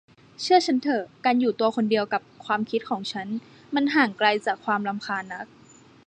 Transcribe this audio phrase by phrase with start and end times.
[0.41, 3.27] เชื่อฉันเถอะ การอยู่ตัวคนเดียวกับความคิดของฉัน
[3.75, 5.47] มันห่างไกลจากความรำคาญนัก